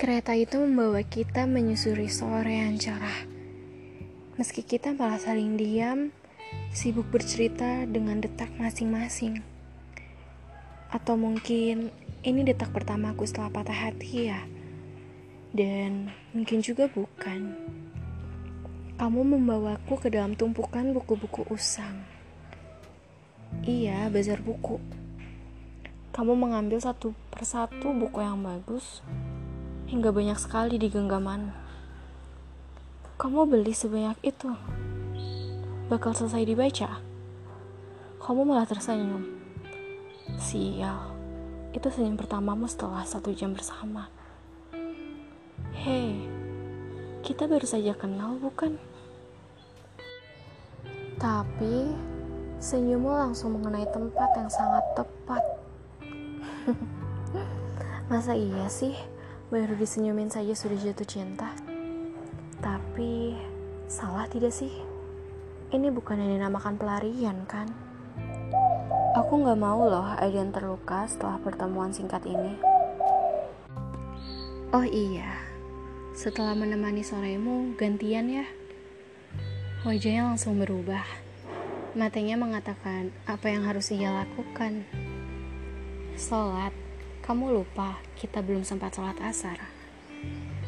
Kereta 0.00 0.32
itu 0.32 0.56
membawa 0.56 1.04
kita 1.04 1.44
menyusuri 1.44 2.08
sore 2.08 2.56
yang 2.56 2.80
cerah. 2.80 3.28
Meski 4.40 4.64
kita 4.64 4.96
malah 4.96 5.20
saling 5.20 5.60
diam, 5.60 6.08
sibuk 6.72 7.04
bercerita 7.12 7.84
dengan 7.84 8.24
detak 8.24 8.48
masing-masing. 8.56 9.44
Atau 10.88 11.20
mungkin 11.20 11.92
ini 12.24 12.40
detak 12.48 12.72
pertamaku 12.72 13.28
setelah 13.28 13.52
patah 13.52 13.76
hati 13.76 14.32
ya. 14.32 14.40
Dan 15.52 16.08
mungkin 16.32 16.64
juga 16.64 16.88
bukan. 16.88 17.60
Kamu 18.96 19.20
membawaku 19.20 20.00
ke 20.00 20.08
dalam 20.08 20.32
tumpukan 20.32 20.96
buku-buku 20.96 21.44
usang. 21.52 22.08
Iya, 23.68 24.08
bazar 24.08 24.40
buku. 24.40 24.80
Kamu 26.16 26.32
mengambil 26.40 26.80
satu 26.80 27.12
persatu 27.28 27.92
buku 27.92 28.24
yang 28.24 28.40
bagus, 28.40 29.04
hingga 29.90 30.14
banyak 30.14 30.38
sekali 30.38 30.78
di 30.78 30.86
genggaman. 30.86 31.50
Kamu 33.18 33.42
beli 33.50 33.74
sebanyak 33.74 34.14
itu. 34.22 34.54
Bakal 35.90 36.14
selesai 36.14 36.46
dibaca. 36.46 37.02
Kamu 38.22 38.46
malah 38.46 38.70
tersenyum. 38.70 39.26
Sial, 40.38 41.10
itu 41.74 41.90
senyum 41.90 42.14
pertamamu 42.14 42.70
setelah 42.70 43.02
satu 43.02 43.34
jam 43.34 43.50
bersama. 43.50 44.06
Hei, 45.74 46.22
kita 47.26 47.50
baru 47.50 47.66
saja 47.66 47.90
kenal 47.98 48.38
bukan? 48.38 48.78
Tapi, 51.18 51.90
senyummu 52.62 53.10
langsung 53.10 53.58
mengenai 53.58 53.90
tempat 53.90 54.30
yang 54.38 54.46
sangat 54.46 54.84
tepat. 54.94 55.42
Masa 58.10 58.38
iya 58.38 58.70
sih? 58.70 58.94
Baru 59.50 59.74
disenyumin 59.74 60.30
saja 60.30 60.54
sudah 60.54 60.78
jatuh 60.78 61.02
cinta. 61.02 61.50
Tapi, 62.62 63.34
salah 63.90 64.30
tidak 64.30 64.54
sih? 64.54 64.70
Ini 65.74 65.90
bukan 65.90 66.22
yang 66.22 66.38
dinamakan 66.38 66.78
pelarian 66.78 67.42
kan? 67.50 67.66
Aku 69.18 69.42
gak 69.42 69.58
mau 69.58 69.82
loh 69.90 70.06
ada 70.06 70.30
terluka 70.54 71.02
setelah 71.10 71.42
pertemuan 71.42 71.90
singkat 71.90 72.22
ini. 72.30 72.54
Oh 74.70 74.86
iya, 74.86 75.34
setelah 76.14 76.54
menemani 76.54 77.02
soremu, 77.02 77.74
gantian 77.74 78.30
ya. 78.30 78.46
Wajahnya 79.82 80.30
langsung 80.30 80.62
berubah. 80.62 81.02
Matanya 81.98 82.38
mengatakan 82.38 83.10
apa 83.26 83.50
yang 83.50 83.66
harus 83.66 83.90
ia 83.90 84.14
lakukan. 84.14 84.86
Sholat, 86.14 86.70
kamu 87.20 87.52
lupa, 87.52 88.00
kita 88.16 88.40
belum 88.40 88.64
sempat 88.64 88.96
sholat 88.96 89.20
asar. 89.20 89.60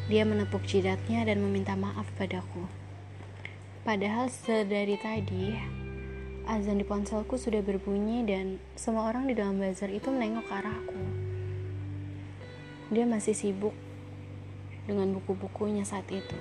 Dia 0.05 0.21
menepuk 0.21 0.61
jidatnya 0.69 1.25
dan 1.25 1.41
meminta 1.41 1.73
maaf 1.73 2.05
padaku. 2.13 2.69
Padahal 3.81 4.29
sedari 4.29 4.95
tadi, 5.01 5.57
azan 6.45 6.77
di 6.77 6.85
ponselku 6.85 7.41
sudah 7.41 7.65
berbunyi 7.65 8.21
dan 8.23 8.61
semua 8.77 9.09
orang 9.09 9.25
di 9.25 9.33
dalam 9.33 9.57
bazar 9.57 9.89
itu 9.89 10.13
menengok 10.13 10.45
ke 10.45 10.53
arahku. 10.53 11.01
Dia 12.93 13.05
masih 13.09 13.33
sibuk 13.33 13.73
dengan 14.85 15.09
buku-bukunya 15.17 15.81
saat 15.83 16.05
itu. 16.13 16.37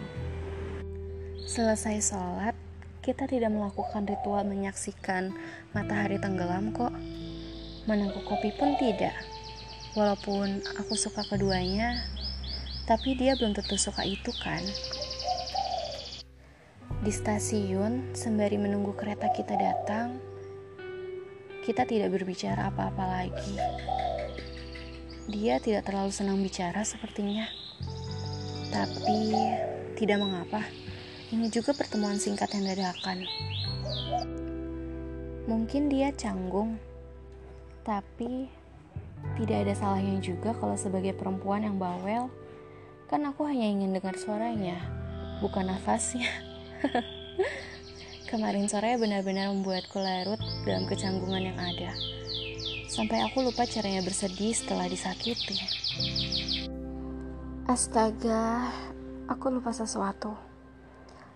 Selesai 1.49 2.05
sholat, 2.05 2.55
kita 3.01 3.25
tidak 3.27 3.51
melakukan 3.51 4.07
ritual 4.07 4.45
menyaksikan 4.45 5.33
matahari 5.73 6.21
tenggelam 6.21 6.71
kok. 6.71 6.93
Menengku 7.89 8.23
kopi 8.29 8.55
pun 8.55 8.79
tidak. 8.79 9.32
Walaupun 9.93 10.65
aku 10.81 10.97
suka 10.97 11.21
keduanya, 11.29 12.01
tapi 12.89 13.13
dia 13.13 13.37
belum 13.37 13.53
tentu 13.53 13.77
suka 13.77 14.09
itu 14.09 14.33
kan. 14.41 14.65
Di 17.05 17.13
stasiun, 17.13 18.17
sembari 18.17 18.57
menunggu 18.57 18.97
kereta 18.97 19.29
kita 19.37 19.53
datang, 19.53 20.17
kita 21.69 21.85
tidak 21.85 22.09
berbicara 22.09 22.73
apa-apa 22.73 23.05
lagi. 23.05 23.55
Dia 25.29 25.61
tidak 25.61 25.85
terlalu 25.85 26.09
senang 26.09 26.41
bicara 26.41 26.81
sepertinya. 26.89 27.45
Tapi, 28.73 29.37
tidak 30.01 30.25
mengapa. 30.25 30.65
Ini 31.37 31.53
juga 31.53 31.77
pertemuan 31.77 32.17
singkat 32.17 32.49
yang 32.57 32.65
dadakan. 32.65 33.29
Mungkin 35.45 35.93
dia 35.93 36.17
canggung, 36.17 36.81
tapi 37.85 38.62
tidak 39.39 39.65
ada 39.69 39.75
salahnya 39.75 40.21
juga 40.21 40.53
kalau 40.57 40.77
sebagai 40.77 41.17
perempuan 41.17 41.65
yang 41.65 41.81
bawel, 41.81 42.29
kan 43.09 43.25
aku 43.25 43.49
hanya 43.49 43.69
ingin 43.69 43.97
dengar 43.97 44.17
suaranya, 44.17 44.77
bukan 45.41 45.73
nafasnya. 45.73 46.29
Kemarin 48.31 48.65
sore 48.65 48.97
benar-benar 48.97 49.53
membuatku 49.53 50.01
larut 50.01 50.41
dalam 50.65 50.89
kecanggungan 50.89 51.53
yang 51.53 51.59
ada. 51.61 51.93
Sampai 52.89 53.25
aku 53.25 53.45
lupa 53.45 53.65
caranya 53.69 54.05
bersedih 54.05 54.53
setelah 54.53 54.89
disakiti. 54.89 55.57
Astaga, 57.69 58.73
aku 59.29 59.49
lupa 59.49 59.73
sesuatu. 59.73 60.37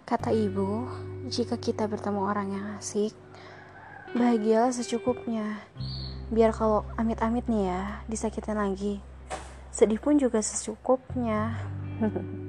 Kata 0.04 0.32
ibu, 0.32 0.88
jika 1.28 1.56
kita 1.60 1.88
bertemu 1.88 2.20
orang 2.22 2.48
yang 2.52 2.64
asik, 2.76 3.12
bahagialah 4.14 4.72
secukupnya 4.72 5.60
biar 6.30 6.50
kalau 6.54 6.82
amit-amit 6.98 7.46
nih 7.46 7.70
ya 7.70 7.82
disakitin 8.10 8.58
lagi. 8.58 9.02
Sedih 9.70 10.00
pun 10.00 10.16
juga 10.16 10.40
secukupnya 10.40 11.52